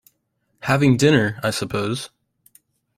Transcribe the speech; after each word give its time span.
Having 0.61 0.97
dinner, 0.97 1.39
I 1.43 1.51
suppose. 1.51 2.09